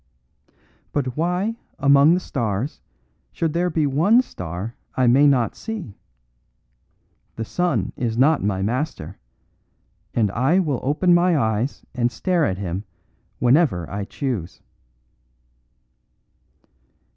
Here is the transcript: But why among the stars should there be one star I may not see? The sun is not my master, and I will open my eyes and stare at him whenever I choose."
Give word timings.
But 0.93 1.15
why 1.15 1.57
among 1.77 2.15
the 2.15 2.19
stars 2.19 2.81
should 3.31 3.53
there 3.53 3.69
be 3.69 3.85
one 3.85 4.23
star 4.23 4.73
I 4.95 5.05
may 5.05 5.27
not 5.27 5.55
see? 5.55 5.93
The 7.35 7.45
sun 7.45 7.93
is 7.95 8.17
not 8.17 8.43
my 8.43 8.63
master, 8.63 9.19
and 10.15 10.31
I 10.31 10.57
will 10.57 10.79
open 10.81 11.13
my 11.13 11.37
eyes 11.37 11.85
and 11.93 12.11
stare 12.11 12.45
at 12.45 12.57
him 12.57 12.83
whenever 13.37 13.87
I 13.91 14.05
choose." 14.05 14.63